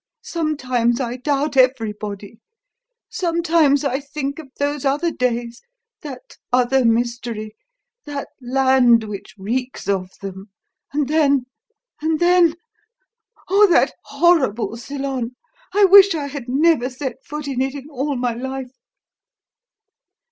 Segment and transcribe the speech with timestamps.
[0.23, 2.39] Sometimes I doubt everybody.
[3.07, 5.61] Sometimes I think of those other days,
[6.01, 7.55] that other mystery,
[8.07, 10.49] that land which reeks of them;
[10.91, 11.45] and then
[12.01, 12.55] and then
[13.47, 15.35] Oh, that horrible Ceylon!
[15.71, 18.71] I wish I had never set foot in it in all my life!"